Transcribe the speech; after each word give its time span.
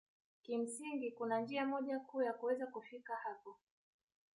Kimsingi 0.41 1.11
kuna 1.11 1.41
njia 1.41 1.65
moja 1.65 1.99
kuu 1.99 2.21
ya 2.21 2.33
kuweza 2.33 2.67
kufika 2.67 3.13
hapo 3.23 3.57